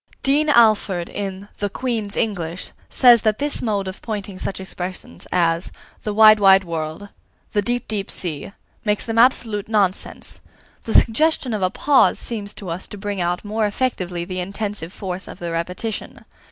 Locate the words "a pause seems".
11.61-12.55